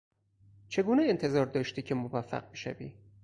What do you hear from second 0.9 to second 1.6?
انتظار